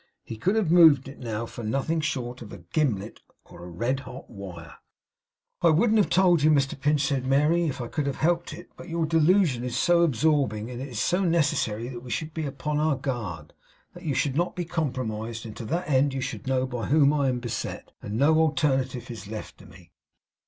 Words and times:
He 0.23 0.35
could 0.35 0.55
have 0.55 0.71
moved 0.71 1.07
it 1.07 1.19
now 1.19 1.45
for 1.45 1.61
nothing 1.63 2.01
short 2.01 2.41
of 2.41 2.51
a 2.51 2.57
gimlet 2.73 3.21
or 3.45 3.63
a 3.63 3.67
red 3.69 3.99
hot 3.99 4.27
wire. 4.31 4.77
'I 5.61 5.69
wouldn't 5.69 5.99
have 5.99 6.09
told 6.09 6.41
you, 6.41 6.49
Mr 6.49 6.73
Pinch,' 6.81 7.05
said 7.05 7.23
Mary, 7.27 7.67
'if 7.67 7.79
I 7.79 7.87
could 7.87 8.07
have 8.07 8.15
helped 8.15 8.51
it; 8.51 8.71
but 8.75 8.89
your 8.89 9.05
delusion 9.05 9.63
is 9.63 9.77
so 9.77 10.01
absorbing, 10.01 10.71
and 10.71 10.81
it 10.81 10.87
is 10.87 10.99
so 10.99 11.23
necessary 11.23 11.87
that 11.89 11.99
we 11.99 12.09
should 12.09 12.33
be 12.33 12.47
upon 12.47 12.79
our 12.79 12.95
guard; 12.95 13.53
that 13.93 14.01
you 14.01 14.15
should 14.15 14.35
not 14.35 14.55
be 14.55 14.65
compromised; 14.65 15.45
and 15.45 15.55
to 15.57 15.65
that 15.65 15.87
end 15.87 16.13
that 16.13 16.15
you 16.15 16.21
should 16.21 16.47
know 16.47 16.65
by 16.65 16.87
whom 16.87 17.13
I 17.13 17.29
am 17.29 17.37
beset; 17.39 17.91
that 18.01 18.11
no 18.11 18.39
alternative 18.39 19.11
is 19.11 19.27
left 19.27 19.61
me. 19.63 19.91